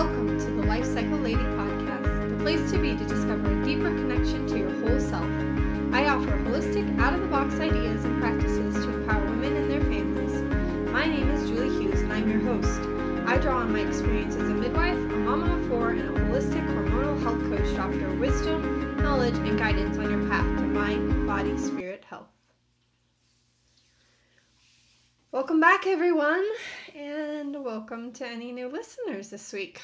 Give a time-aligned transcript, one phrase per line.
[0.00, 3.90] Welcome to the Life Cycle Lady podcast, the place to be to discover a deeper
[3.90, 5.26] connection to your whole self.
[5.92, 9.82] I offer holistic, out of the box ideas and practices to empower women and their
[9.82, 10.40] families.
[10.90, 12.80] My name is Julie Hughes, and I'm your host.
[13.28, 16.66] I draw on my experience as a midwife, a mama of four, and a holistic
[16.66, 21.58] hormonal health coach to offer wisdom, knowledge, and guidance on your path to mind, body,
[21.58, 22.28] spirit, health.
[25.30, 26.44] Welcome back, everyone,
[27.20, 29.82] and welcome to any new listeners this week.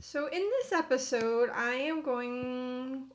[0.00, 3.12] So, in this episode, I am going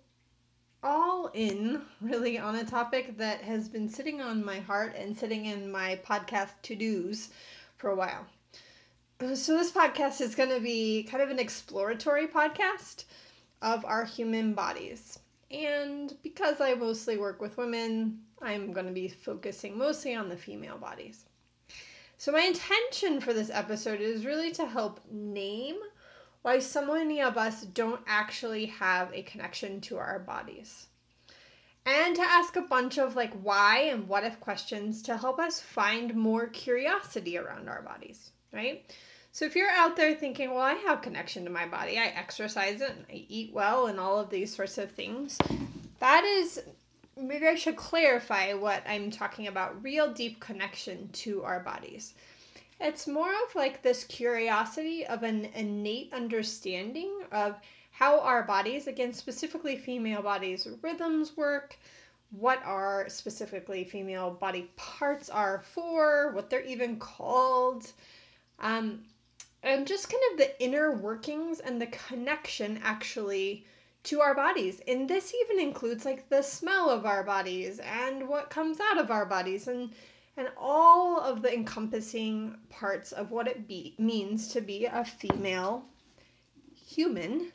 [0.82, 5.46] all in really on a topic that has been sitting on my heart and sitting
[5.46, 7.32] in my podcast to dos
[7.76, 8.26] for a while.
[9.20, 13.04] So, this podcast is going to be kind of an exploratory podcast
[13.62, 15.20] of our human bodies.
[15.52, 20.38] And because I mostly work with women, I'm going to be focusing mostly on the
[20.38, 21.26] female bodies.
[22.22, 25.78] So, my intention for this episode is really to help name
[26.44, 30.86] why so many of us don't actually have a connection to our bodies.
[31.84, 35.62] And to ask a bunch of like why and what if questions to help us
[35.62, 38.86] find more curiosity around our bodies, right?
[39.32, 42.82] So if you're out there thinking, well, I have connection to my body, I exercise
[42.82, 45.40] it, and I eat well, and all of these sorts of things,
[46.00, 46.62] that is
[47.18, 52.14] maybe I should clarify what I'm talking about real deep connection to our bodies.
[52.80, 57.60] It's more of like this curiosity of an innate understanding of
[57.92, 61.78] how our bodies, again, specifically female bodies, rhythms work,
[62.32, 67.92] what our specifically female body parts are for, what they're even called,
[68.60, 69.02] um,
[69.64, 73.66] and just kind of the inner workings and the connection actually
[74.04, 74.82] to our bodies.
[74.88, 79.12] And this even includes like the smell of our bodies and what comes out of
[79.12, 79.92] our bodies and
[80.38, 85.84] and all of the encompassing parts of what it be, means to be a female
[86.74, 87.52] human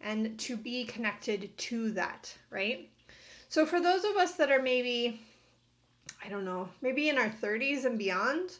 [0.00, 2.88] and to be connected to that, right?
[3.48, 5.20] So, for those of us that are maybe,
[6.24, 8.58] I don't know, maybe in our 30s and beyond,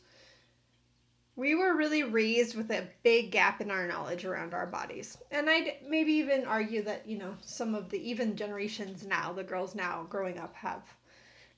[1.38, 5.16] we were really raised with a big gap in our knowledge around our bodies.
[5.31, 9.44] And I'd maybe even argue that, you know, some of the even generations now, the
[9.44, 10.82] girls now growing up, have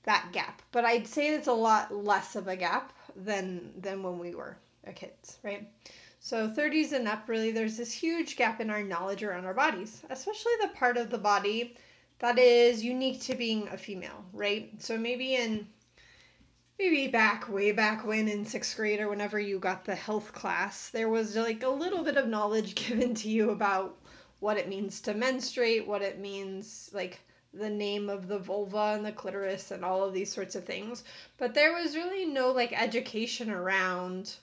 [0.03, 0.61] that gap.
[0.71, 4.55] But I'd say it's a lot less of a gap than than when we were
[4.93, 5.67] kids, right?
[6.19, 10.03] So 30s and up really there's this huge gap in our knowledge around our bodies,
[10.11, 11.75] especially the part of the body
[12.19, 14.71] that is unique to being a female, right?
[14.77, 15.67] So maybe in
[16.81, 20.89] maybe back way back when in 6th grade or whenever you got the health class,
[20.89, 23.97] there was like a little bit of knowledge given to you about
[24.39, 27.19] what it means to menstruate, what it means like
[27.53, 31.03] the name of the vulva and the clitoris and all of these sorts of things.
[31.37, 34.35] But there was really no like education around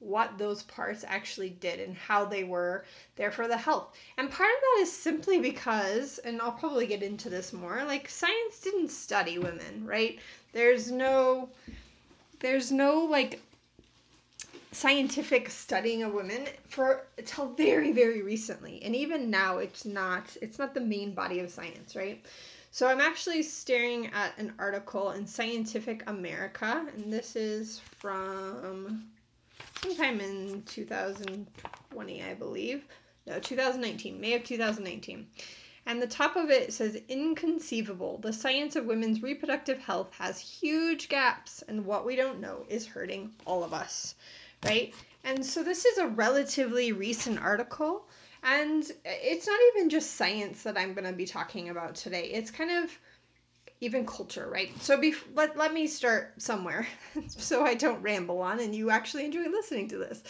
[0.00, 2.84] what those parts actually did and how they were
[3.16, 3.94] there for the health.
[4.16, 8.08] And part of that is simply because, and I'll probably get into this more, like
[8.08, 10.18] science didn't study women, right?
[10.52, 11.50] There's no
[12.40, 13.40] there's no like
[14.72, 20.60] scientific studying of women for until very very recently and even now it's not it's
[20.60, 22.24] not the main body of science right
[22.70, 29.04] so i'm actually staring at an article in Scientific American and this is from
[29.82, 32.84] sometime in 2020 i believe
[33.26, 35.26] no 2019 may of 2019
[35.86, 41.08] and the top of it says inconceivable the science of women's reproductive health has huge
[41.08, 44.14] gaps and what we don't know is hurting all of us
[44.64, 44.94] right?
[45.24, 48.06] And so this is a relatively recent article,
[48.42, 52.30] and it's not even just science that I'm going to be talking about today.
[52.32, 52.98] It's kind of
[53.80, 54.70] even culture, right?
[54.82, 56.86] So be, let, let me start somewhere
[57.28, 60.22] so I don't ramble on and you actually enjoy listening to this.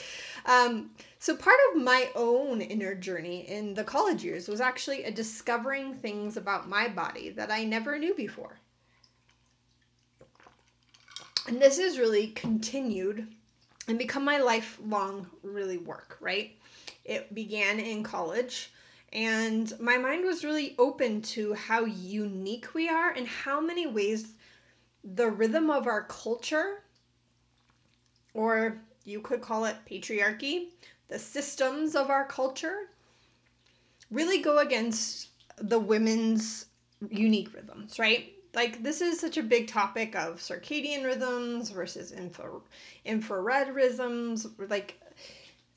[0.47, 5.11] Um, so part of my own inner journey in the college years was actually a
[5.11, 8.57] discovering things about my body that I never knew before.
[11.49, 13.27] And this is really continued
[13.89, 16.57] and become my lifelong really work, right?
[17.05, 18.73] It began in college
[19.13, 24.33] and my mind was really open to how unique we are and how many ways
[25.03, 26.83] the rhythm of our culture
[28.35, 30.69] or you could call it patriarchy,
[31.09, 32.91] the systems of our culture
[34.11, 36.67] really go against the women's
[37.11, 38.33] unique rhythms, right?
[38.55, 42.51] like this is such a big topic of circadian rhythms versus infra
[43.07, 45.01] infradian rhythms like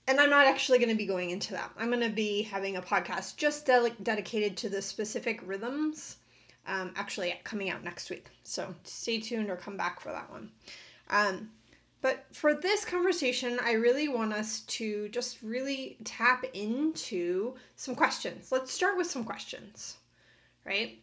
[0.07, 2.77] and i'm not actually going to be going into that i'm going to be having
[2.77, 6.17] a podcast just de- dedicated to the specific rhythms
[6.65, 10.49] um, actually coming out next week so stay tuned or come back for that one
[11.09, 11.49] um,
[12.01, 18.51] But for this conversation, I really want us to just really tap into some questions.
[18.51, 19.97] Let's start with some questions,
[20.65, 20.99] right?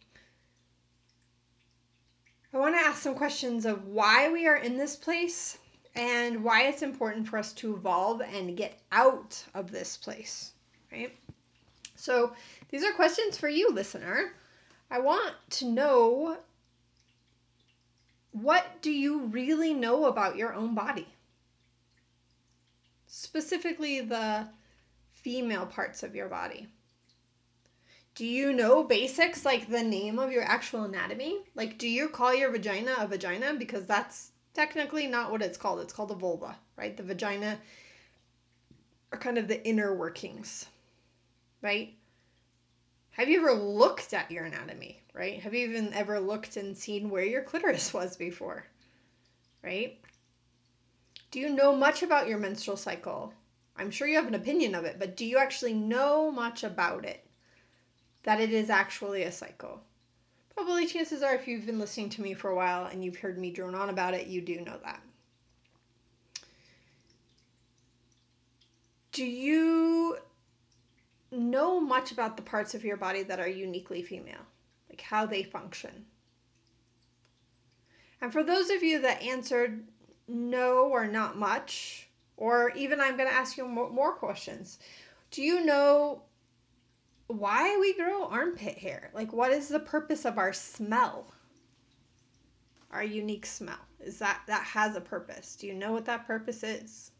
[2.53, 5.57] I want to ask some questions of why we are in this place
[5.95, 10.53] and why it's important for us to evolve and get out of this place,
[10.91, 11.15] right?
[11.95, 12.33] So,
[12.69, 14.33] these are questions for you, listener.
[14.89, 16.37] I want to know
[18.31, 21.07] what do you really know about your own body?
[23.07, 24.47] Specifically, the
[25.11, 26.67] female parts of your body.
[28.15, 31.39] Do you know basics like the name of your actual anatomy?
[31.55, 33.53] Like, do you call your vagina a vagina?
[33.53, 35.79] Because that's technically not what it's called.
[35.79, 36.95] It's called a vulva, right?
[36.95, 37.57] The vagina
[39.11, 40.67] are kind of the inner workings,
[41.61, 41.93] right?
[43.11, 45.41] Have you ever looked at your anatomy, right?
[45.41, 48.65] Have you even ever looked and seen where your clitoris was before,
[49.63, 49.99] right?
[51.31, 53.33] Do you know much about your menstrual cycle?
[53.77, 57.05] I'm sure you have an opinion of it, but do you actually know much about
[57.05, 57.25] it?
[58.23, 59.81] That it is actually a cycle?
[60.55, 63.37] Probably chances are, if you've been listening to me for a while and you've heard
[63.37, 65.01] me drone on about it, you do know that.
[69.11, 70.17] Do you
[71.31, 74.45] know much about the parts of your body that are uniquely female,
[74.89, 76.05] like how they function.
[78.19, 79.83] And for those of you that answered
[80.27, 84.79] no or not much, or even I'm going to ask you more questions.
[85.31, 86.23] Do you know
[87.31, 89.11] why we grow armpit hair?
[89.13, 91.27] Like, what is the purpose of our smell?
[92.91, 93.79] Our unique smell.
[93.99, 95.55] Is that that has a purpose?
[95.55, 97.11] Do you know what that purpose is?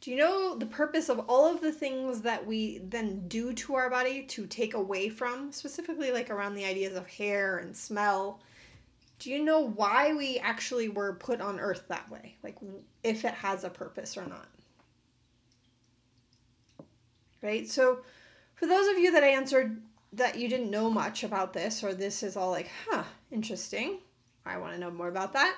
[0.00, 3.76] Do you know the purpose of all of the things that we then do to
[3.76, 8.40] our body to take away from, specifically like around the ideas of hair and smell?
[9.20, 12.34] Do you know why we actually were put on earth that way?
[12.42, 12.56] Like
[13.04, 14.48] if it has a purpose or not?
[17.40, 17.68] Right?
[17.68, 18.00] So
[18.62, 19.82] for those of you that answered
[20.12, 23.98] that you didn't know much about this or this is all like, huh, interesting.
[24.46, 25.56] I want to know more about that.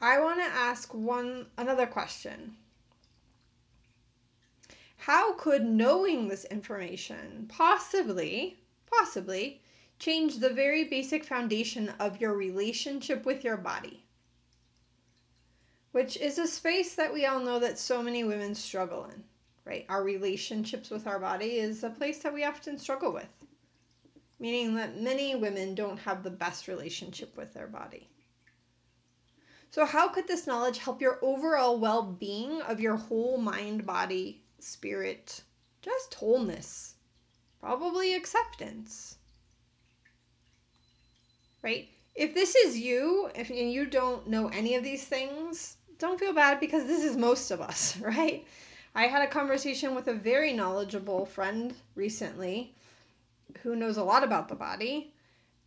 [0.00, 2.54] I want to ask one another question.
[4.96, 8.56] How could knowing this information possibly,
[8.90, 9.60] possibly
[9.98, 14.06] change the very basic foundation of your relationship with your body?
[15.92, 19.22] Which is a space that we all know that so many women struggle in,
[19.64, 19.86] right?
[19.88, 23.32] Our relationships with our body is a place that we often struggle with,
[24.38, 28.08] meaning that many women don't have the best relationship with their body.
[29.70, 34.42] So, how could this knowledge help your overall well being of your whole mind, body,
[34.60, 35.42] spirit,
[35.82, 36.94] just wholeness?
[37.60, 39.16] Probably acceptance.
[41.62, 41.88] Right?
[42.14, 46.60] If this is you, if you don't know any of these things, don't feel bad
[46.60, 48.46] because this is most of us, right?
[48.94, 52.74] I had a conversation with a very knowledgeable friend recently
[53.62, 55.12] who knows a lot about the body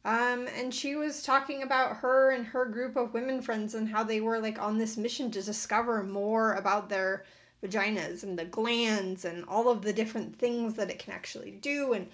[0.08, 4.06] um, and she was talking about her and her group of women friends and how
[4.06, 7.26] they were like on this mission to discover more about their
[7.62, 11.92] vaginas and the glands and all of the different things that it can actually do
[11.92, 12.08] and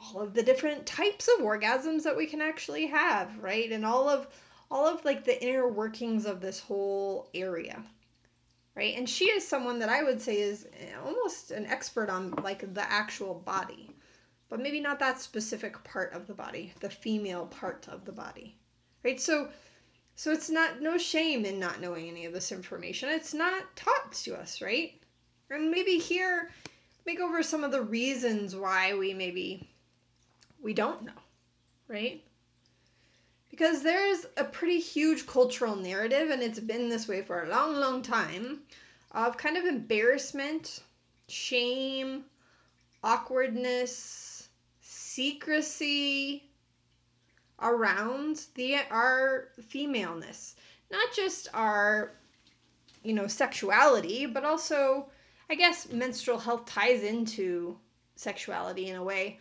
[0.00, 3.72] all of the different types of orgasms that we can actually have, right?
[3.72, 4.28] And all of
[4.70, 7.82] all of like the inner workings of this whole area.
[8.74, 8.96] Right?
[8.96, 12.72] And she is someone that I would say is eh, almost an expert on like
[12.72, 13.90] the actual body
[14.52, 18.54] but maybe not that specific part of the body, the female part of the body.
[19.02, 19.18] Right?
[19.18, 19.48] So
[20.14, 23.08] so it's not no shame in not knowing any of this information.
[23.08, 25.00] It's not taught to us, right?
[25.48, 26.50] And maybe here
[27.06, 29.70] make over some of the reasons why we maybe
[30.62, 31.12] we don't know,
[31.88, 32.22] right?
[33.52, 37.76] Because there's a pretty huge cultural narrative, and it's been this way for a long,
[37.76, 38.62] long time,
[39.12, 40.80] of kind of embarrassment,
[41.28, 42.24] shame,
[43.04, 44.48] awkwardness,
[44.80, 46.50] secrecy
[47.60, 50.56] around the our femaleness.
[50.90, 52.14] Not just our
[53.02, 55.06] you know sexuality but also
[55.50, 57.76] i guess menstrual health ties into
[58.16, 59.38] sexuality in a way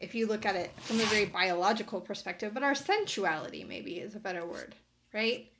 [0.00, 4.14] if you look at it from a very biological perspective but our sensuality maybe is
[4.14, 4.74] a better word
[5.12, 5.52] right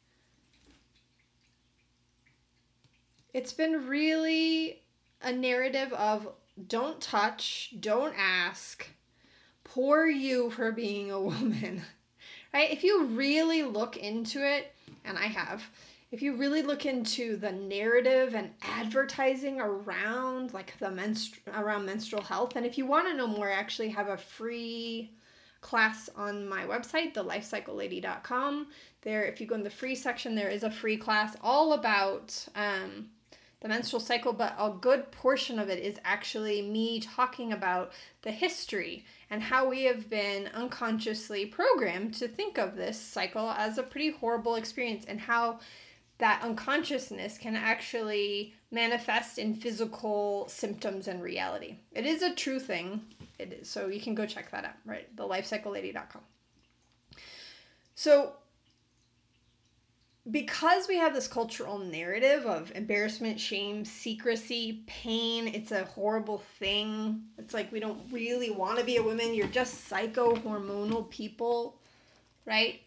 [3.32, 4.82] it's been really
[5.22, 6.28] a narrative of
[6.68, 8.88] don't touch don't ask
[9.72, 11.82] poor you for being a woman.
[12.54, 12.70] right?
[12.70, 15.70] If you really look into it, and I have,
[16.10, 22.22] if you really look into the narrative and advertising around like the menstru- around menstrual
[22.22, 25.12] health, and if you want to know more, I actually have a free
[25.60, 28.66] class on my website, thelifecyclelady.com,
[29.02, 32.46] there if you go in the free section there is a free class all about
[32.54, 33.08] um,
[33.60, 38.30] the menstrual cycle but a good portion of it is actually me talking about the
[38.30, 43.82] history and how we have been unconsciously programmed to think of this cycle as a
[43.82, 45.58] pretty horrible experience and how
[46.20, 51.76] that unconsciousness can actually manifest in physical symptoms and reality.
[51.92, 53.02] It is a true thing.
[53.38, 53.68] It is.
[53.68, 55.14] So you can go check that out, right?
[55.16, 56.22] TheLifeCycleLady.com.
[57.94, 58.34] So
[60.30, 67.22] because we have this cultural narrative of embarrassment, shame, secrecy, pain, it's a horrible thing.
[67.38, 69.34] It's like we don't really want to be a woman.
[69.34, 71.78] You're just psycho hormonal people,
[72.44, 72.80] right?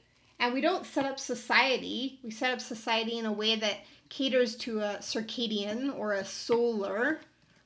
[0.43, 2.19] And we don't set up society.
[2.21, 7.21] We set up society in a way that caters to a circadian or a solar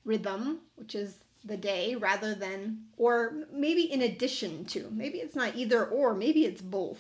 [0.06, 4.92] rhythm, which is the day, rather than, or maybe in addition to.
[4.92, 7.00] Maybe it's not either or, maybe it's both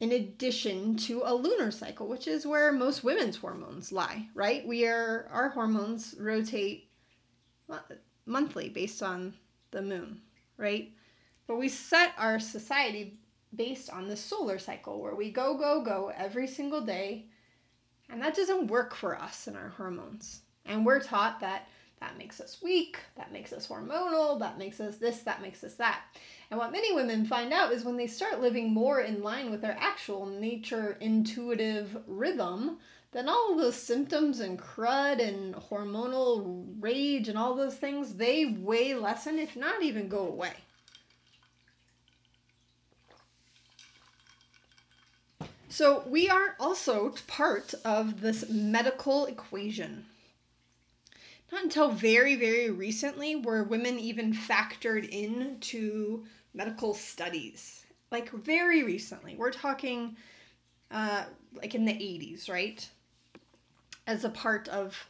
[0.00, 4.66] in addition to a lunar cycle, which is where most women's hormones lie, right?
[4.66, 6.88] We are our hormones rotate
[8.24, 9.34] monthly based on
[9.72, 10.22] the moon,
[10.56, 10.90] right?
[11.46, 13.18] But we set our society
[13.54, 17.26] based on the solar cycle where we go go go every single day
[18.10, 20.42] and that doesn't work for us and our hormones.
[20.64, 21.68] And we're taught that
[22.00, 25.74] that makes us weak, that makes us hormonal, that makes us this, that makes us
[25.74, 26.02] that.
[26.50, 29.60] And what many women find out is when they start living more in line with
[29.60, 32.78] their actual nature intuitive rhythm,
[33.12, 38.94] then all those symptoms and crud and hormonal rage and all those things, they way
[38.94, 40.54] lessen, if not even go away.
[45.70, 50.06] So, we are also part of this medical equation.
[51.52, 57.84] Not until very, very recently were women even factored into medical studies.
[58.10, 60.16] Like very recently, we're talking
[60.90, 62.88] uh, like in the 80s, right?
[64.06, 65.08] As a part of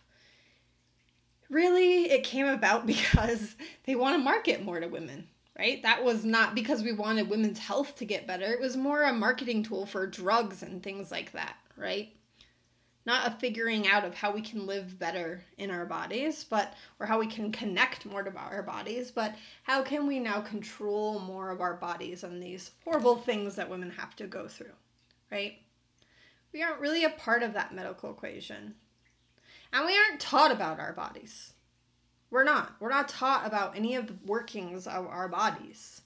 [1.48, 5.82] really, it came about because they want to market more to women, right?
[5.82, 8.44] That was not because we wanted women's health to get better.
[8.44, 12.12] It was more a marketing tool for drugs and things like that, right?
[13.08, 17.06] not a figuring out of how we can live better in our bodies, but or
[17.06, 21.50] how we can connect more to our bodies, but how can we now control more
[21.50, 24.74] of our bodies and these horrible things that women have to go through,
[25.32, 25.54] right?
[26.52, 28.74] We aren't really a part of that medical equation.
[29.72, 31.54] And we aren't taught about our bodies.
[32.30, 32.74] We're not.
[32.80, 36.02] We're not taught about any of the workings of our bodies.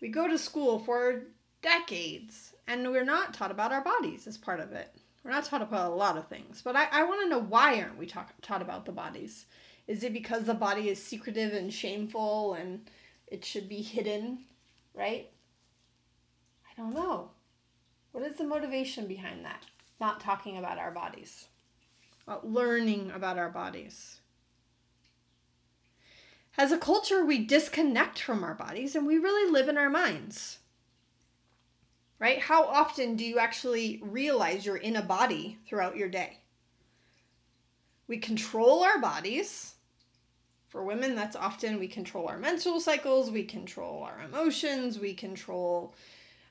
[0.00, 1.24] We go to school for
[1.60, 4.94] decades and we're not taught about our bodies as part of it.
[5.24, 7.80] We're not taught about a lot of things, but I, I want to know why
[7.80, 9.46] aren't we talk, taught about the bodies?
[9.86, 12.88] Is it because the body is secretive and shameful and
[13.26, 14.44] it should be hidden,
[14.94, 15.28] right?
[16.70, 17.30] I don't know.
[18.12, 19.62] What is the motivation behind that?
[20.00, 21.46] Not talking about our bodies,
[22.26, 24.17] about learning about our bodies.
[26.58, 30.58] As a culture, we disconnect from our bodies and we really live in our minds
[32.18, 32.40] right?
[32.40, 36.38] How often do you actually realize you're in a body throughout your day?
[38.06, 39.74] We control our bodies.
[40.68, 45.94] For women, that's often we control our menstrual cycles, we control our emotions, we control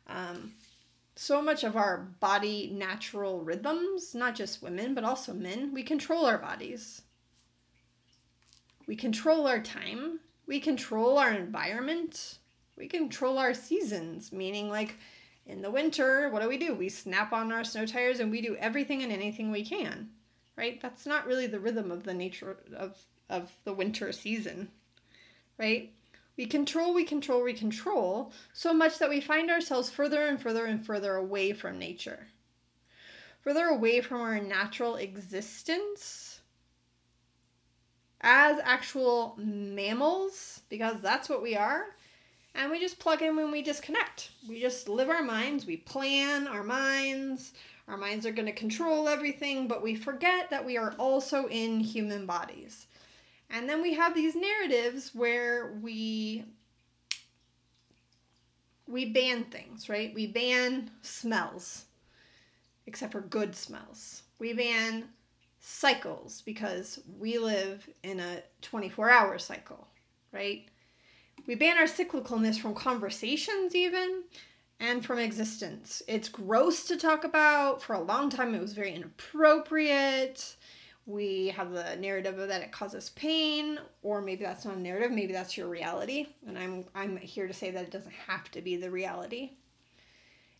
[0.08, 0.54] um,
[1.16, 5.72] so much of our body natural rhythms, not just women, but also men.
[5.72, 7.04] We control our bodies.
[8.88, 10.22] We control our time.
[10.48, 12.39] We control our environment.
[12.77, 14.96] We control our seasons, meaning like
[15.46, 16.74] in the winter, what do we do?
[16.74, 20.10] We snap on our snow tires and we do everything and anything we can,
[20.56, 20.82] right?
[20.82, 22.98] That's not really the rhythm of the nature of,
[23.29, 24.70] of the winter season,
[25.58, 25.94] right?
[26.38, 30.65] We control, we control, we control so much that we find ourselves further and further
[30.65, 32.27] and further away from nature,
[33.41, 36.37] further away from our natural existence
[38.30, 41.86] as actual mammals, because that's what we are
[42.58, 44.32] and we just plug in when we disconnect.
[44.50, 47.54] We just live our minds, we plan our minds.
[47.88, 51.80] Our minds are going to control everything, but we forget that we are also in
[51.80, 52.88] human bodies.
[53.50, 56.44] And then we have these narratives where we
[58.88, 60.14] we ban things, right?
[60.14, 61.86] We ban smells,
[62.86, 64.24] except for good smells.
[64.40, 65.06] We ban
[65.68, 69.88] cycles because we live in a 24 hour cycle,
[70.32, 70.66] right?
[71.46, 74.24] We ban our cyclicalness from conversations, even,
[74.80, 76.02] and from existence.
[76.08, 77.82] It's gross to talk about.
[77.82, 80.56] For a long time, it was very inappropriate.
[81.06, 85.34] We have the narrative that it causes pain, or maybe that's not a narrative, maybe
[85.34, 86.28] that's your reality.
[86.48, 89.52] And I'm, I'm here to say that it doesn't have to be the reality.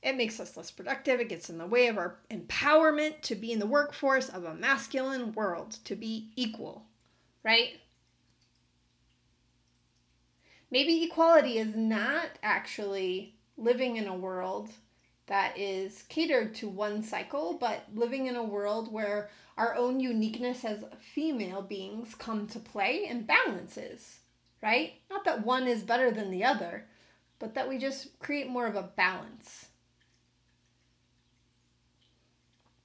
[0.02, 1.20] It makes us less productive.
[1.20, 4.54] It gets in the way of our empowerment to be in the workforce of a
[4.54, 6.86] masculine world, to be equal,
[7.44, 7.80] right?
[10.70, 14.70] Maybe equality is not actually living in a world
[15.28, 20.64] that is catered to one cycle, but living in a world where our own uniqueness
[20.64, 24.20] as female beings come to play and balances,
[24.62, 24.94] right?
[25.10, 26.86] Not that one is better than the other,
[27.40, 29.67] but that we just create more of a balance.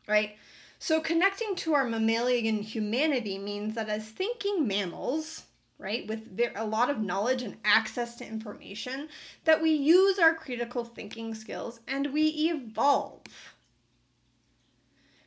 [0.07, 0.37] Right?
[0.79, 5.45] So, connecting to our mammalian humanity means that as thinking mammals,
[5.79, 9.09] right, with a lot of knowledge and access to information,
[9.45, 13.55] that we use our critical thinking skills and we evolve.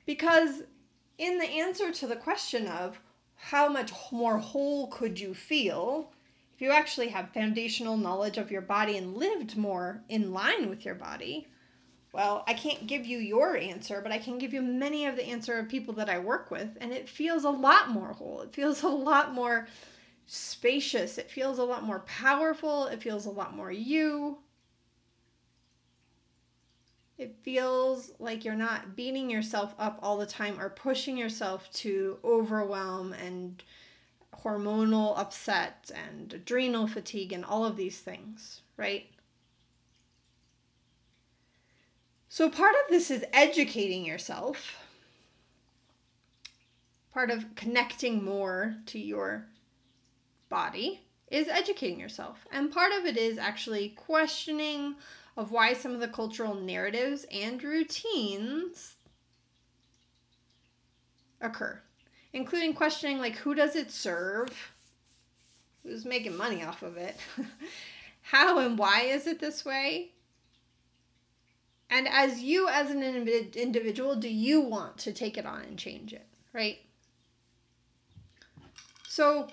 [0.05, 0.63] Because
[1.17, 2.99] in the answer to the question of
[3.35, 6.11] how much more whole could you feel
[6.55, 10.85] if you actually have foundational knowledge of your body and lived more in line with
[10.85, 11.47] your body,
[12.15, 15.25] well, I can't give you your answer, but I can give you many of the
[15.25, 18.39] answer of people that I work with, and it feels a lot more whole.
[18.41, 19.67] It feels a lot more
[20.25, 21.17] spacious.
[21.17, 22.85] It feels a lot more powerful.
[22.87, 24.37] It feels a lot more you.
[27.17, 32.17] It feels like you're not beating yourself up all the time or pushing yourself to
[32.23, 33.61] overwhelm and
[34.41, 39.07] hormonal upset and adrenal fatigue and all of these things, right?
[42.35, 44.75] So, part of this is educating yourself,
[47.13, 49.45] part of connecting more to your
[50.49, 50.99] body
[51.31, 52.45] is educating yourself.
[52.51, 54.95] And part of it is actually questioning
[55.37, 58.95] of why some of the cultural narratives and routines
[61.39, 61.79] occur,
[62.33, 64.73] including questioning like who does it serve?
[65.83, 67.15] Who's making money off of it?
[68.23, 70.11] How and why is it this way?
[71.89, 76.13] And as you, as an individual, do you want to take it on and change
[76.13, 76.79] it, right?
[79.07, 79.47] So,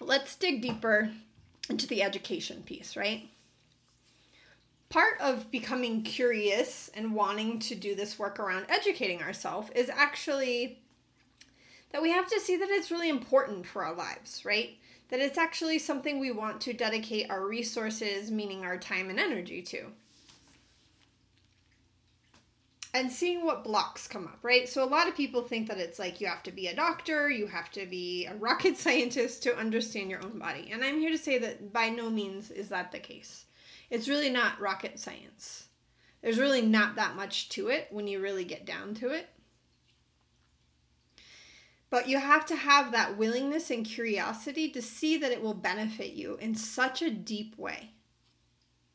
[0.00, 1.10] let's dig deeper
[1.68, 3.28] into the education piece, right?
[4.88, 10.78] Part of becoming curious and wanting to do this work around educating ourselves is actually
[11.92, 14.78] that we have to see that it's really important for our lives, right?
[15.12, 19.62] That it's actually something we want to dedicate our resources, meaning our time and energy
[19.62, 19.92] to
[22.94, 24.68] and seeing what blocks come up, right?
[24.68, 27.30] So a lot of people think that it's like you have to be a doctor,
[27.30, 30.68] you have to be a rocket scientist to understand your own body.
[30.70, 33.46] And I'm here to say that by no means is that the case.
[33.90, 35.68] It's really not rocket science.
[36.22, 39.28] There's really not that much to it when you really get down to it.
[41.92, 46.14] But you have to have that willingness and curiosity to see that it will benefit
[46.14, 47.90] you in such a deep way,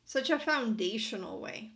[0.04, 1.74] such a foundational way.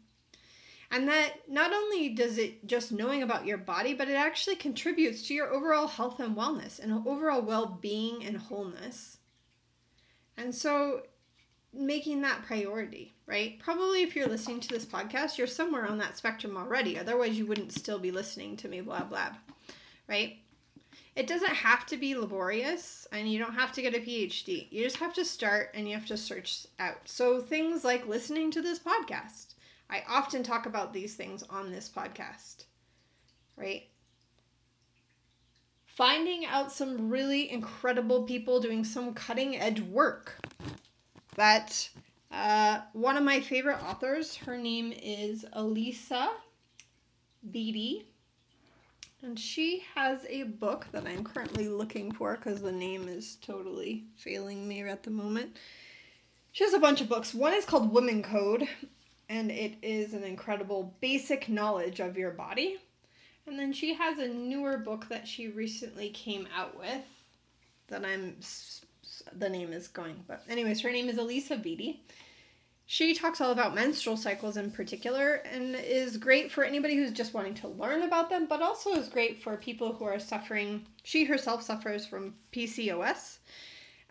[0.91, 5.23] And that not only does it just knowing about your body, but it actually contributes
[5.29, 9.19] to your overall health and wellness and overall well being and wholeness.
[10.37, 11.03] And so
[11.73, 13.61] making that priority, right?
[13.61, 16.99] Probably if you're listening to this podcast, you're somewhere on that spectrum already.
[16.99, 19.31] Otherwise, you wouldn't still be listening to me, blah, blah,
[20.09, 20.39] right?
[21.15, 24.67] It doesn't have to be laborious and you don't have to get a PhD.
[24.71, 27.01] You just have to start and you have to search out.
[27.05, 29.55] So, things like listening to this podcast
[29.93, 32.65] I often talk about these things on this podcast,
[33.57, 33.83] right?
[35.85, 40.39] Finding out some really incredible people doing some cutting edge work.
[41.37, 41.91] That
[42.31, 46.31] uh, one of my favorite authors, her name is Alisa
[47.47, 48.05] Vitti.
[49.23, 54.05] And she has a book that I'm currently looking for because the name is totally
[54.17, 55.57] failing me at the moment.
[56.51, 57.33] She has a bunch of books.
[57.33, 58.67] One is called Woman Code,
[59.29, 62.79] and it is an incredible basic knowledge of your body.
[63.47, 67.05] And then she has a newer book that she recently came out with
[67.89, 68.37] that I'm
[69.37, 72.01] the name is going, but anyways, her name is Alisa Vitti.
[72.87, 77.33] She talks all about menstrual cycles in particular and is great for anybody who's just
[77.33, 80.87] wanting to learn about them, but also is great for people who are suffering.
[81.03, 83.39] She herself suffers from PCOS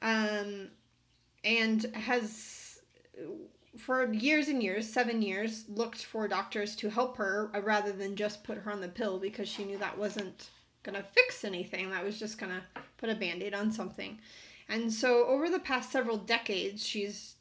[0.02, 0.70] um,
[1.44, 2.80] and has
[3.78, 8.44] for years and years, seven years, looked for doctors to help her rather than just
[8.44, 10.50] put her on the pill because she knew that wasn't
[10.84, 11.90] going to fix anything.
[11.92, 14.20] That was just going to put a band aid on something.
[14.68, 17.36] And so, over the past several decades, she's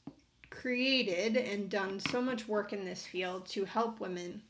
[0.50, 4.42] created and done so much work in this field to help women.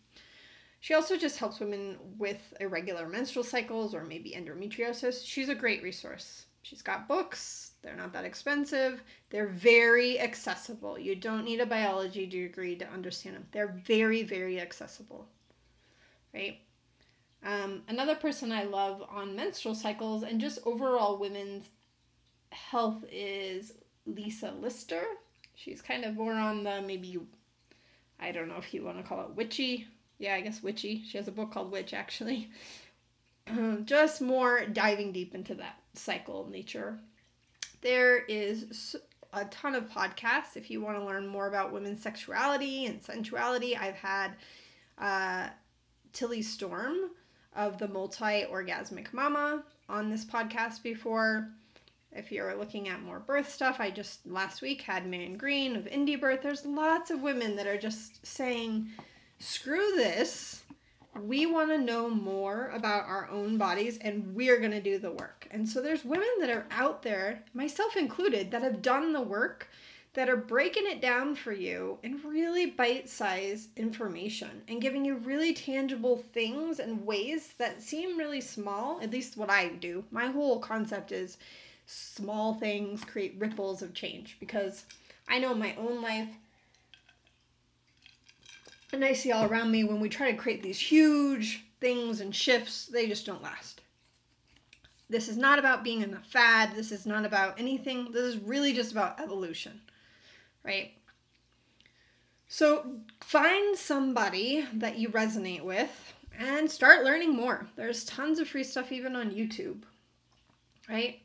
[0.81, 5.25] She also just helps women with irregular menstrual cycles or maybe endometriosis.
[5.25, 6.47] She's a great resource.
[6.63, 9.03] She's got books, They're not that expensive.
[9.31, 10.99] They're very accessible.
[10.99, 13.47] You don't need a biology degree to understand them.
[13.53, 15.27] They're very, very accessible.
[16.35, 16.61] Right?
[17.43, 21.71] Um, another person I love on menstrual cycles and just overall women's
[22.53, 23.73] health is
[24.05, 25.03] Lisa Lister.
[25.63, 27.19] She's kind of more on the maybe,
[28.19, 29.87] I don't know if you want to call it witchy.
[30.19, 31.03] Yeah, I guess witchy.
[31.07, 32.49] She has a book called Witch actually.
[33.85, 36.99] just more diving deep into that cycle nature.
[37.83, 38.97] There is
[39.35, 43.77] a ton of podcasts if you want to learn more about women's sexuality and sensuality.
[43.77, 44.37] I've had
[44.99, 45.49] uh,
[46.13, 47.11] Tilly Storm
[47.55, 51.51] of the Multi Orgasmic Mama on this podcast before.
[52.13, 55.85] If you're looking at more birth stuff, I just last week had Maryn Green of
[55.85, 56.43] Indie Birth.
[56.43, 58.89] There's lots of women that are just saying,
[59.39, 60.65] screw this.
[61.21, 65.13] We want to know more about our own bodies and we're going to do the
[65.13, 65.47] work.
[65.51, 69.69] And so there's women that are out there, myself included, that have done the work
[70.15, 75.15] that are breaking it down for you in really bite sized information and giving you
[75.17, 80.05] really tangible things and ways that seem really small, at least what I do.
[80.11, 81.39] My whole concept is
[81.91, 84.85] small things create ripples of change because
[85.29, 86.29] I know my own life
[88.93, 92.35] and I see all around me when we try to create these huge things and
[92.35, 93.81] shifts, they just don't last.
[95.09, 96.75] This is not about being in a fad.
[96.75, 98.13] This is not about anything.
[98.13, 99.81] This is really just about evolution
[100.63, 100.93] right?
[102.49, 107.69] So find somebody that you resonate with and start learning more.
[107.77, 109.83] There's tons of free stuff even on YouTube,
[110.89, 111.21] right?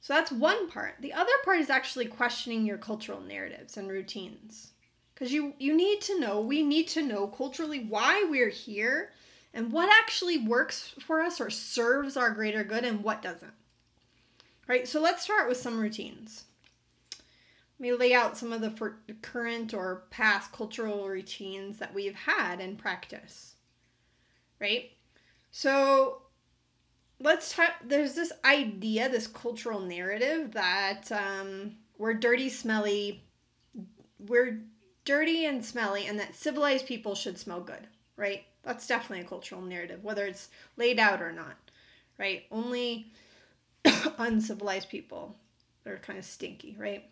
[0.00, 0.96] So that's one part.
[1.00, 4.72] The other part is actually questioning your cultural narratives and routines.
[5.14, 9.12] Because you, you need to know, we need to know culturally why we're here
[9.52, 13.52] and what actually works for us or serves our greater good and what doesn't.
[14.66, 14.88] Right?
[14.88, 16.44] So let's start with some routines
[17.78, 22.60] Let me lay out some of the current or past cultural routines that we've had
[22.60, 23.54] in practice.
[24.60, 24.92] Right?
[25.50, 26.22] So
[27.20, 27.72] let's talk.
[27.84, 33.22] There's this idea, this cultural narrative that um, we're dirty, smelly,
[34.18, 34.60] we're
[35.04, 37.86] dirty and smelly, and that civilized people should smell good.
[38.16, 38.44] Right?
[38.62, 41.56] That's definitely a cultural narrative, whether it's laid out or not.
[42.18, 42.44] Right?
[42.50, 43.12] Only
[44.18, 45.36] uncivilized people
[45.86, 47.04] are kind of stinky, right?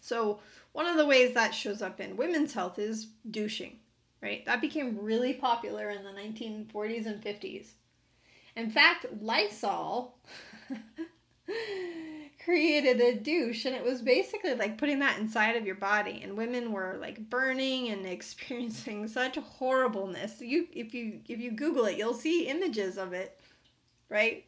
[0.00, 0.40] So,
[0.72, 3.78] one of the ways that shows up in women's health is douching,
[4.22, 4.44] right?
[4.46, 7.66] That became really popular in the 1940s and 50s.
[8.56, 10.16] In fact, Lysol
[12.44, 16.36] created a douche and it was basically like putting that inside of your body and
[16.36, 20.40] women were like burning and experiencing such horribleness.
[20.40, 23.38] You if you if you google it, you'll see images of it,
[24.08, 24.44] right?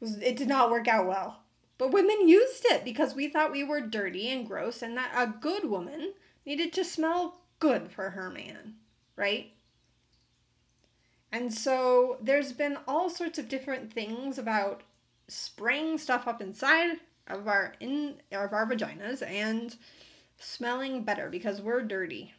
[0.00, 1.42] It, did not work out well.
[1.78, 5.32] But women used it because we thought we were dirty and gross and that a
[5.40, 8.74] good woman needed to smell good for her man,
[9.16, 9.52] right?
[11.32, 14.82] And so there's been all sorts of different things about
[15.28, 19.76] spraying stuff up inside of our in of our vaginas and
[20.38, 22.34] smelling better because we're dirty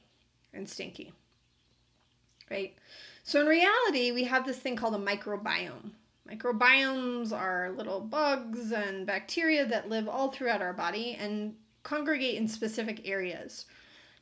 [0.53, 1.13] and stinky.
[2.51, 2.75] Right?
[3.23, 5.91] So in reality, we have this thing called a microbiome.
[6.29, 12.47] Microbiomes are little bugs and bacteria that live all throughout our body and congregate in
[12.47, 13.65] specific areas.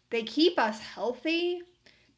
[0.10, 1.62] They keep us healthy.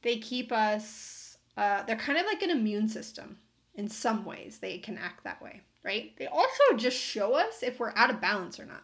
[0.02, 1.23] They keep us,
[1.58, 3.38] uh, they're kind of like an immune system
[3.76, 4.60] in some ways.
[4.60, 6.14] They can act that way, right?
[6.18, 8.84] They also just show us if we're out of balance or not.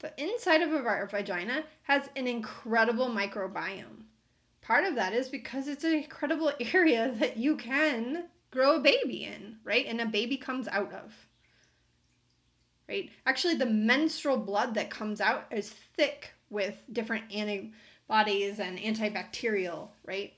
[0.00, 4.04] The inside of our vagina has an incredible microbiome.
[4.60, 9.24] Part of that is because it's an incredible area that you can grow a baby
[9.24, 9.86] in, right?
[9.86, 11.26] And a baby comes out of.
[12.88, 13.10] Right?
[13.26, 20.32] Actually, the menstrual blood that comes out is thick with different antibodies and antibacterial, right?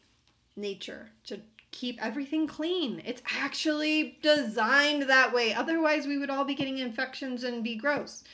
[0.56, 3.02] Nature to keep everything clean.
[3.04, 5.54] It's actually designed that way.
[5.54, 8.24] Otherwise, we would all be getting infections and be gross.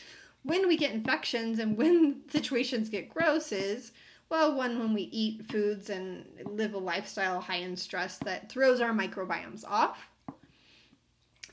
[0.42, 3.92] When we get infections and when situations get gross is
[4.28, 8.80] well, one, when we eat foods and live a lifestyle high in stress that throws
[8.80, 10.08] our microbiomes off.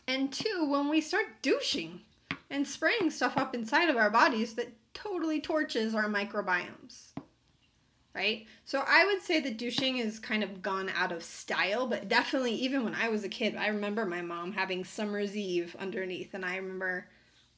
[0.08, 2.02] And two, when we start douching
[2.50, 7.03] and spraying stuff up inside of our bodies that totally torches our microbiomes.
[8.16, 8.46] Right?
[8.64, 12.54] So I would say that douching is kind of gone out of style, but definitely
[12.54, 16.46] even when I was a kid, I remember my mom having summer's eve underneath and
[16.46, 17.08] I remember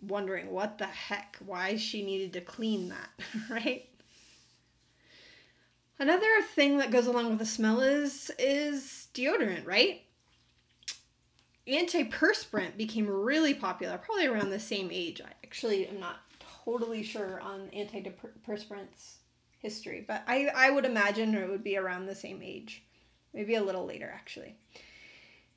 [0.01, 3.09] wondering what the heck why she needed to clean that,
[3.49, 3.89] right?
[5.99, 10.05] Another thing that goes along with the smell is is deodorant, right?
[11.67, 15.21] antiperspirant became really popular, probably around the same age.
[15.21, 16.17] I actually am not
[16.63, 19.17] totally sure on antiperspirants
[19.65, 22.83] history, but I, I would imagine it would be around the same age,
[23.33, 24.55] maybe a little later actually.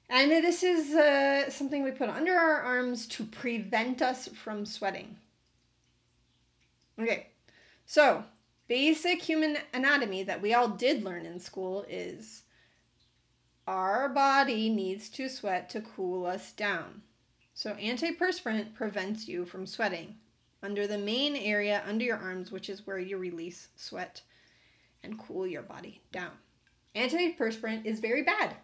[0.09, 5.19] And this is uh, something we put under our arms to prevent us from sweating.
[6.99, 7.27] Okay,
[7.85, 8.25] so
[8.67, 12.45] basic human anatomy that we all did learn in school is
[13.67, 17.03] our body needs to sweat to cool us down.
[17.53, 20.17] So antiperspirant prevents you from sweating
[20.63, 24.23] under the main area under your arms, which is where you release sweat
[25.03, 26.33] and cool your body down.
[26.97, 28.57] Antiperspirant is very bad.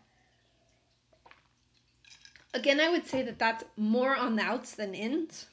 [2.53, 5.47] Again, I would say that that's more on the outs than ins,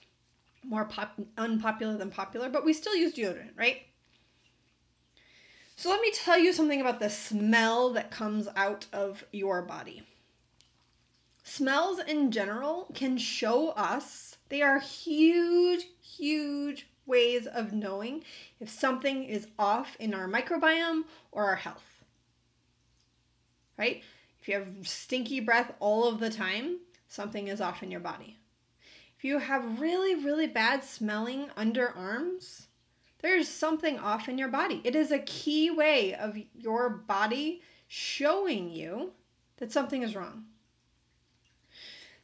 [0.64, 3.84] more pop- unpopular than popular, but we still use deodorant, right?
[5.76, 10.04] So let me tell you something about the smell that comes out of your body.
[11.44, 18.24] Smells in general can show us, they are huge, huge ways of knowing
[18.60, 22.04] if something is off in our microbiome or our health.
[23.78, 24.04] Right?
[24.42, 28.40] If you have stinky breath all of the time, something is off in your body.
[29.18, 32.66] If you have really, really bad smelling underarms,
[33.22, 34.82] there's something off in your body.
[34.84, 39.14] It is a key way of your body showing you
[39.58, 40.46] that something is wrong.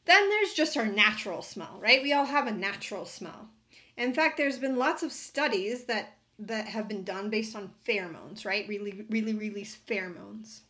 [0.08, 2.02] Then there's just our natural smell, right?
[2.02, 3.50] We all have a natural smell.
[3.98, 8.46] In fact, there's been lots of studies that that have been done based on pheromones,
[8.46, 8.68] right?
[8.68, 10.62] Really, really release pheromones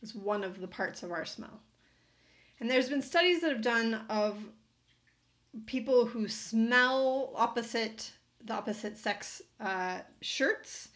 [0.00, 1.60] is one of the parts of our smell.
[2.60, 4.38] And there's been studies that have done of
[5.66, 8.12] people who smell opposite
[8.44, 10.88] the opposite sex uh, shirts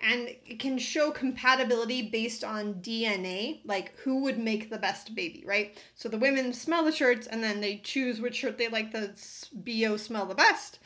[0.00, 5.44] and it can show compatibility based on DNA, like who would make the best baby,
[5.46, 5.76] right?
[5.94, 9.14] So the women smell the shirts and then they choose which shirt they like the
[9.52, 10.78] BO smell the best.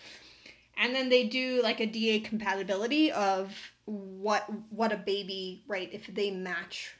[0.77, 3.53] And then they do like a DA compatibility of
[3.87, 6.94] what what a baby, right, if they match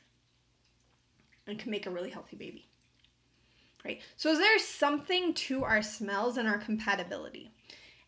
[1.47, 2.67] and can make a really healthy baby.
[3.85, 4.01] Right?
[4.17, 7.53] So is there something to our smells and our compatibility?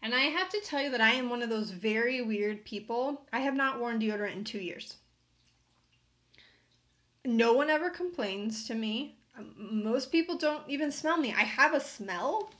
[0.02, 3.22] And I have to tell you that I am one of those very weird people.
[3.32, 4.96] I have not worn deodorant in two years.
[7.24, 9.16] No one ever complains to me.
[9.36, 11.34] Um, most people don't even smell me.
[11.36, 12.50] I have a smell.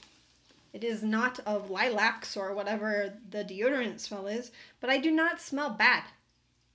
[0.72, 5.40] It is not of lilacs or whatever the deodorant smell is, but I do not
[5.40, 6.04] smell bad.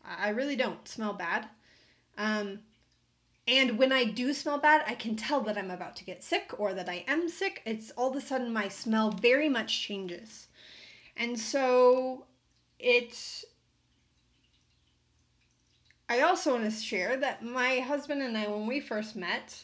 [0.03, 1.47] I really don't smell bad.
[2.17, 2.59] Um,
[3.47, 6.51] and when I do smell bad, I can tell that I'm about to get sick
[6.57, 7.61] or that I am sick.
[7.65, 10.44] It's all of a sudden my smell very much changes.
[11.17, 12.25] And so
[12.79, 13.45] it
[16.07, 19.63] I also want to share that my husband and I when we first met,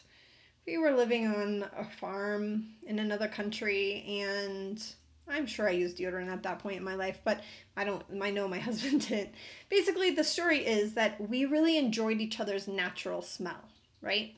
[0.66, 4.82] we were living on a farm in another country and
[5.28, 7.42] I'm sure I used deodorant at that point in my life, but
[7.76, 9.34] I don't I know my husband didn't.
[9.68, 13.68] Basically the story is that we really enjoyed each other's natural smell,
[14.00, 14.34] right?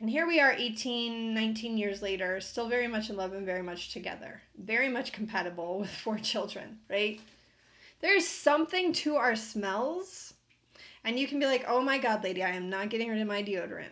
[0.00, 3.62] And here we are 18, 19 years later, still very much in love and very
[3.62, 4.42] much together.
[4.56, 7.20] Very much compatible with four children, right?
[8.00, 10.34] There's something to our smells.
[11.02, 13.26] And you can be like, oh my God, lady, I am not getting rid of
[13.26, 13.90] my deodorant.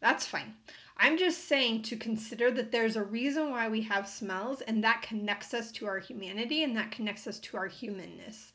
[0.00, 0.54] That's fine.
[0.96, 5.02] I'm just saying to consider that there's a reason why we have smells, and that
[5.02, 8.52] connects us to our humanity and that connects us to our humanness.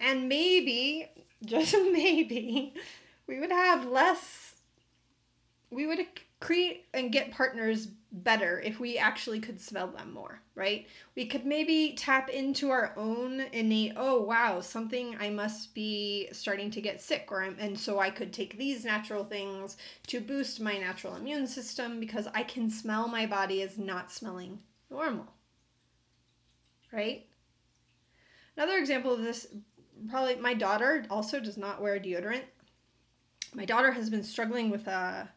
[0.00, 1.10] And maybe,
[1.44, 2.74] just maybe,
[3.28, 4.41] we would have less
[5.72, 6.06] we would
[6.38, 10.86] create and get partners better if we actually could smell them more, right?
[11.16, 16.70] We could maybe tap into our own innate, oh wow, something I must be starting
[16.72, 20.60] to get sick, or I'm, and so I could take these natural things to boost
[20.60, 24.58] my natural immune system because I can smell my body as not smelling
[24.90, 25.32] normal,
[26.92, 27.26] right?
[28.58, 29.46] Another example of this,
[30.10, 32.42] probably my daughter also does not wear deodorant.
[33.54, 35.30] My daughter has been struggling with a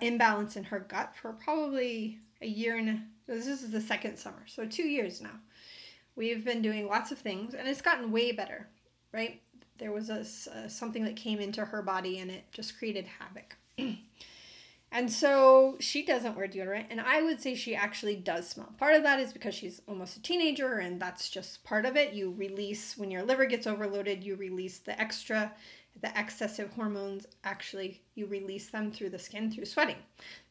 [0.00, 4.44] imbalance in her gut for probably a year and a, this is the second summer,
[4.46, 5.38] so two years now.
[6.16, 8.68] We've been doing lots of things, and it's gotten way better,
[9.12, 9.40] right?
[9.78, 13.56] There was a, uh, something that came into her body, and it just created havoc.
[14.92, 18.74] and so she doesn't wear deodorant, and I would say she actually does smell.
[18.78, 22.12] Part of that is because she's almost a teenager, and that's just part of it.
[22.12, 25.52] You release when your liver gets overloaded, you release the extra
[26.00, 29.96] the excessive hormones actually you release them through the skin through sweating.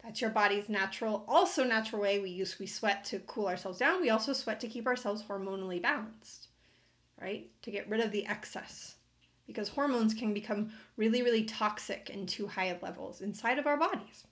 [0.04, 2.20] That's your body's natural also natural way.
[2.20, 4.02] We use we sweat to cool ourselves down.
[4.02, 6.50] We also sweat to keep ourselves hormonally balanced
[7.22, 7.50] right?
[7.64, 8.96] To get rid of the excess.
[9.48, 13.78] Because hormones can become really really toxic in too high of levels inside of our
[13.78, 14.26] bodies.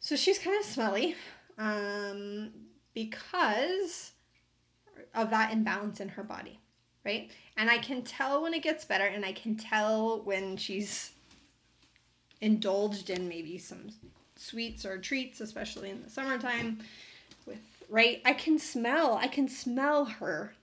[0.00, 1.16] So she's kind of smelly
[1.58, 2.50] um,
[2.94, 4.12] because
[5.14, 6.60] of that imbalance in her body,
[7.04, 7.30] right?
[7.56, 11.12] And I can tell when it gets better, and I can tell when she's
[12.40, 13.88] indulged in maybe some
[14.36, 16.78] sweets or treats, especially in the summertime.
[17.46, 19.14] With right, I can smell.
[19.14, 20.54] I can smell her.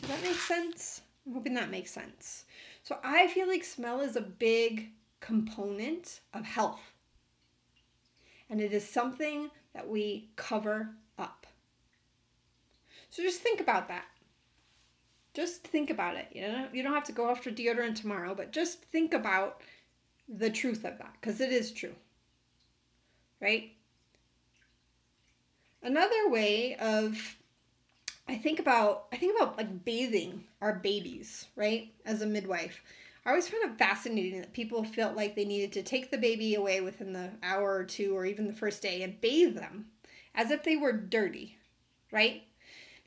[0.00, 1.02] Does that make sense?
[1.26, 2.44] I'm hoping that makes sense.
[2.82, 6.92] So I feel like smell is a big component of health.
[8.50, 11.46] And it is something that we cover up.
[13.10, 14.06] So just think about that.
[15.38, 16.26] Just think about it.
[16.32, 19.60] You know, you don't have to go after deodorant tomorrow, but just think about
[20.28, 21.94] the truth of that because it is true.
[23.40, 23.70] Right?
[25.80, 27.36] Another way of
[28.26, 31.92] I think about I think about like bathing our babies, right?
[32.04, 32.82] As a midwife.
[33.24, 36.56] I always found it fascinating that people felt like they needed to take the baby
[36.56, 39.86] away within the hour or two or even the first day and bathe them
[40.34, 41.58] as if they were dirty,
[42.10, 42.42] right?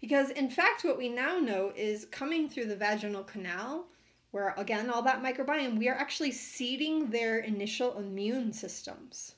[0.01, 3.85] Because in fact, what we now know is coming through the vaginal canal,
[4.31, 9.35] where again, all that microbiome, we are actually seeding their initial immune systems,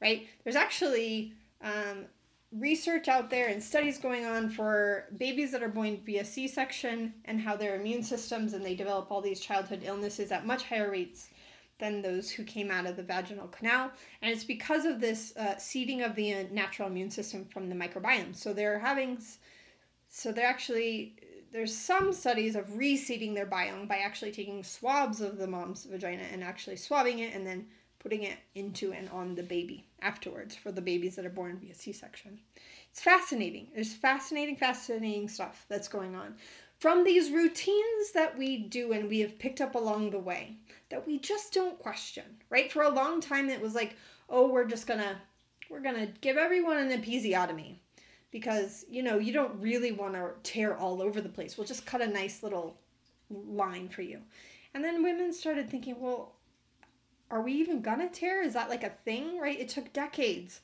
[0.00, 0.28] right?
[0.44, 1.32] There's actually
[1.62, 2.06] um,
[2.52, 7.14] research out there and studies going on for babies that are born via C section
[7.24, 10.90] and how their immune systems and they develop all these childhood illnesses at much higher
[10.90, 11.28] rates
[11.80, 13.90] than those who came out of the vaginal canal.
[14.22, 17.74] And it's because of this uh, seeding of the uh, natural immune system from the
[17.74, 18.36] microbiome.
[18.36, 19.18] So they're having,
[20.08, 21.16] so they're actually,
[21.52, 26.22] there's some studies of reseeding their biome by actually taking swabs of the mom's vagina
[26.32, 27.66] and actually swabbing it and then
[27.98, 31.74] putting it into and on the baby afterwards for the babies that are born via
[31.74, 32.38] C section.
[32.90, 33.68] It's fascinating.
[33.74, 36.34] There's fascinating, fascinating stuff that's going on
[36.80, 40.56] from these routines that we do and we have picked up along the way
[40.88, 42.72] that we just don't question, right?
[42.72, 43.96] For a long time, it was like,
[44.28, 45.20] oh, we're just gonna
[45.68, 47.76] we're gonna give everyone an episiotomy
[48.32, 51.56] because you know you don't really want to tear all over the place.
[51.56, 52.78] We'll just cut a nice little
[53.30, 54.20] line for you.
[54.74, 56.32] And then women started thinking, well,
[57.30, 58.42] are we even gonna tear?
[58.42, 59.60] Is that like a thing, right?
[59.60, 60.60] It took decades.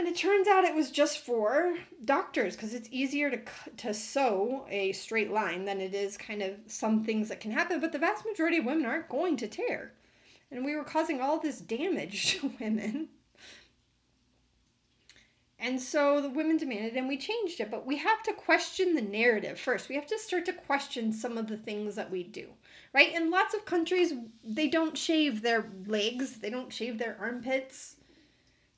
[0.00, 3.38] And it turns out it was just for doctors because it's easier to
[3.76, 7.80] to sew a straight line than it is kind of some things that can happen.
[7.80, 9.92] But the vast majority of women aren't going to tear,
[10.50, 13.08] and we were causing all this damage to women.
[15.58, 17.70] And so the women demanded, and we changed it.
[17.70, 19.90] But we have to question the narrative first.
[19.90, 22.46] We have to start to question some of the things that we do
[22.92, 23.14] right?
[23.14, 24.12] In lots of countries,
[24.44, 27.96] they don't shave their legs, they don't shave their armpits.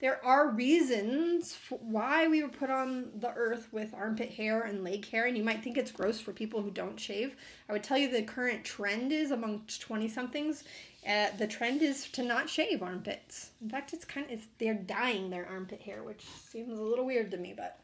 [0.02, 5.08] There are reasons why we were put on the earth with armpit hair and leg
[5.08, 7.36] hair, and you might think it's gross for people who don't shave.
[7.70, 10.64] I would tell you the current trend is among 20 somethings.
[11.08, 13.52] Uh, the trend is to not shave armpits.
[13.62, 17.06] In fact, it's kind of it's, they're dyeing their armpit hair, which seems a little
[17.06, 17.78] weird to me, but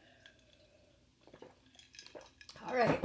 [2.67, 3.01] all right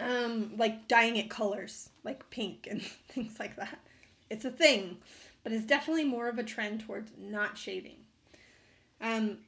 [0.00, 3.78] um, like dyeing it colors, like pink and things like that.
[4.30, 4.98] It's a thing,
[5.46, 7.98] but it's definitely more of a trend towards not shaving.
[9.00, 9.38] Um,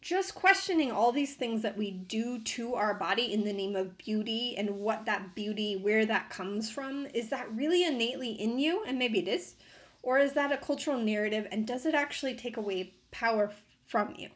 [0.00, 3.96] just questioning all these things that we do to our body in the name of
[3.96, 7.06] beauty and what that beauty, where that comes from.
[7.14, 8.82] Is that really innately in you?
[8.84, 9.54] And maybe it is.
[10.02, 13.52] Or is that a cultural narrative and does it actually take away power
[13.86, 14.30] from you?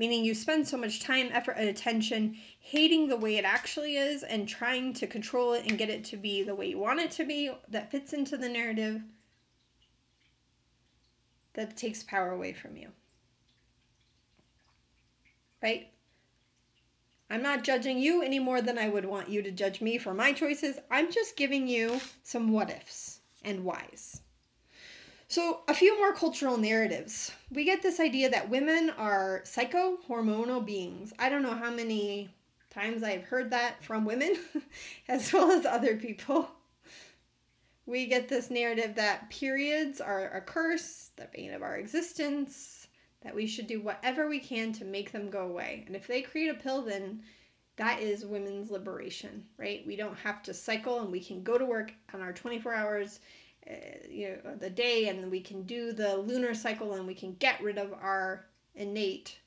[0.00, 4.22] Meaning you spend so much time, effort, and attention hating the way it actually is
[4.22, 7.10] and trying to control it and get it to be the way you want it
[7.10, 9.02] to be that fits into the narrative
[11.52, 12.88] that takes power away from you.
[15.62, 15.88] Right?
[17.28, 20.14] I'm not judging you any more than I would want you to judge me for
[20.14, 20.78] my choices.
[20.90, 24.22] I'm just giving you some what ifs and whys.
[25.30, 27.30] So, a few more cultural narratives.
[27.52, 31.12] We get this idea that women are psycho hormonal beings.
[31.20, 32.34] I don't know how many
[32.68, 34.36] times I've heard that from women
[35.08, 36.50] as well as other people.
[37.86, 42.88] We get this narrative that periods are a curse, the bane of our existence,
[43.22, 45.84] that we should do whatever we can to make them go away.
[45.86, 47.22] And if they create a pill, then
[47.76, 49.86] that is women's liberation, right?
[49.86, 53.20] We don't have to cycle and we can go to work on our 24 hours
[53.68, 53.74] uh,
[54.08, 57.62] you know the day and we can do the lunar cycle and we can get
[57.62, 59.38] rid of our innate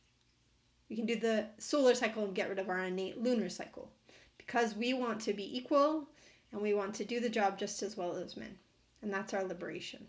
[0.90, 3.90] we can do the solar cycle and get rid of our innate lunar cycle.
[4.38, 6.08] Because we want to be equal
[6.52, 8.58] and we want to do the job just as well as men.
[9.02, 10.06] And that's our liberation.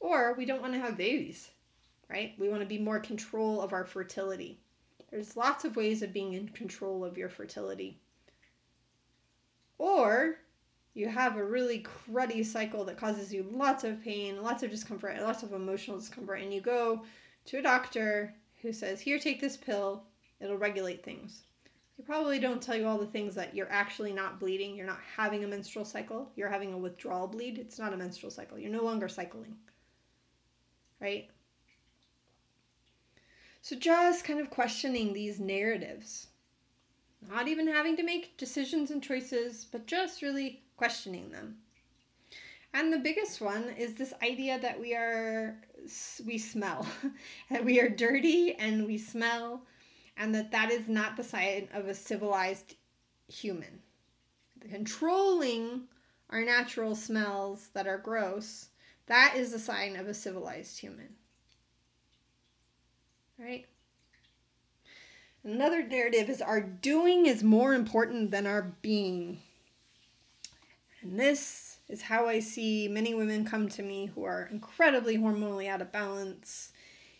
[0.00, 1.50] Or we don't want to have babies
[2.12, 2.34] right?
[2.38, 4.58] We want to be more control of our fertility.
[5.10, 7.98] There's lots of ways of being in control of your fertility.
[9.78, 10.36] Or
[10.94, 15.20] you have a really cruddy cycle that causes you lots of pain, lots of discomfort,
[15.22, 17.02] lots of emotional discomfort, and you go
[17.46, 20.04] to a doctor who says, Here, take this pill,
[20.40, 21.42] it'll regulate things.
[21.96, 25.00] They probably don't tell you all the things that you're actually not bleeding, you're not
[25.16, 27.58] having a menstrual cycle, you're having a withdrawal bleed.
[27.58, 29.56] It's not a menstrual cycle, you're no longer cycling.
[31.00, 31.30] Right?
[33.62, 36.28] So, just kind of questioning these narratives.
[37.28, 41.58] Not even having to make decisions and choices, but just really questioning them.
[42.74, 45.60] And the biggest one is this idea that we are
[46.26, 46.84] we smell,
[47.50, 49.62] that we are dirty and we smell,
[50.16, 52.74] and that that is not the sign of a civilized
[53.28, 53.82] human.
[54.68, 55.82] Controlling
[56.30, 58.70] our natural smells that are gross,
[59.06, 61.10] that is the sign of a civilized human.
[63.38, 63.66] Right?
[65.44, 69.42] Another narrative is our doing is more important than our being.
[71.02, 75.68] And this is how I see many women come to me who are incredibly hormonally
[75.68, 76.72] out of balance,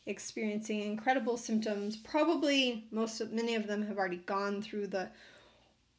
[0.07, 1.97] experiencing incredible symptoms.
[1.97, 5.11] Probably most of many of them have already gone through the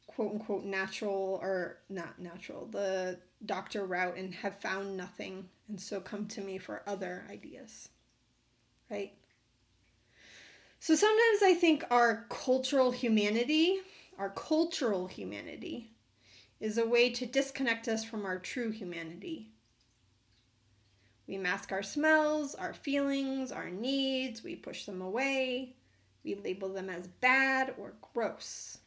[0.06, 6.00] quote unquote natural or not natural, the doctor route and have found nothing and so
[6.00, 7.88] come to me for other ideas.
[8.90, 9.12] Right?
[10.78, 13.78] So sometimes I think our cultural humanity,
[14.18, 15.93] our cultural humanity,
[16.64, 19.50] is a way to disconnect us from our true humanity.
[21.26, 25.74] We mask our smells, our feelings, our needs, we push them away,
[26.24, 28.78] we label them as bad or gross.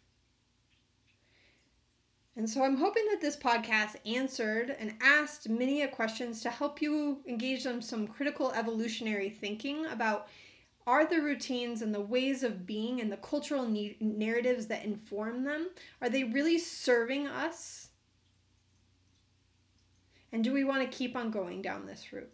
[2.36, 7.20] And so I'm hoping that this podcast answered and asked many questions to help you
[7.28, 10.28] engage in some critical evolutionary thinking about
[10.88, 15.44] are the routines and the ways of being and the cultural ne- narratives that inform
[15.44, 15.68] them?
[16.02, 17.90] Are they really serving us?
[20.32, 22.32] And do we want to keep on going down this route?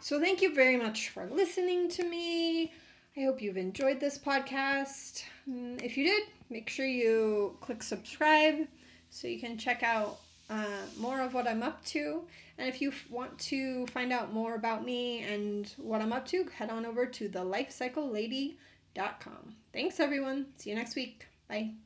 [0.00, 2.72] So thank you very much for listening to me.
[3.16, 5.22] I hope you've enjoyed this podcast.
[5.48, 8.66] Mm, if you did make sure you click subscribe
[9.10, 10.18] so you can check out
[10.50, 12.22] uh, more of what I'm up to.
[12.58, 16.26] And if you f- want to find out more about me and what I'm up
[16.28, 19.54] to, head on over to thelifecyclelady.com.
[19.72, 20.46] Thanks, everyone.
[20.56, 21.26] See you next week.
[21.48, 21.83] Bye.